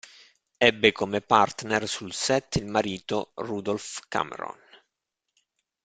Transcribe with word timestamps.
Ebbe 0.57 0.91
come 0.91 1.21
partner 1.21 1.87
sul 1.87 2.11
set 2.11 2.55
il 2.55 2.65
marito, 2.65 3.33
Rudolph 3.35 3.99
Cameron. 4.07 4.57